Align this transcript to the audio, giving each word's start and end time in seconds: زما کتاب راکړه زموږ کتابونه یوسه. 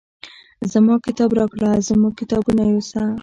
زما 0.71 0.95
کتاب 1.07 1.29
راکړه 1.39 1.69
زموږ 1.87 2.13
کتابونه 2.19 2.63
یوسه. 2.71 3.03